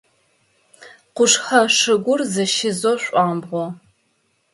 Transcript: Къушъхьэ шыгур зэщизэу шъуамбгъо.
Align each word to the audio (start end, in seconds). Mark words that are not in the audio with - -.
Къушъхьэ 1.15 1.61
шыгур 1.77 2.19
зэщизэу 2.33 2.97
шъуамбгъо. 3.03 3.65